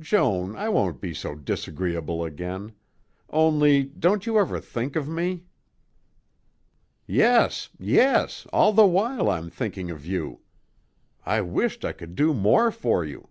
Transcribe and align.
Joan, 0.00 0.56
I 0.56 0.70
won't 0.70 1.02
be 1.02 1.12
so 1.12 1.34
disagreeable 1.34 2.24
again. 2.24 2.72
Only, 3.28 3.82
don't 3.82 4.24
you 4.24 4.38
ever 4.38 4.58
think 4.58 4.96
of 4.96 5.06
me?" 5.06 5.44
"Yes, 7.06 7.68
yes; 7.78 8.46
all 8.54 8.72
the 8.72 8.86
while 8.86 9.28
I'm 9.28 9.50
thinking 9.50 9.90
of 9.90 10.06
you. 10.06 10.40
I 11.26 11.42
wisht 11.42 11.84
I 11.84 11.92
could 11.92 12.14
do 12.14 12.32
more 12.32 12.70
for 12.70 13.04
you. 13.04 13.28